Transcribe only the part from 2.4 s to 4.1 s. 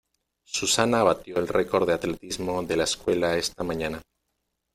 de la escuela esta mañana.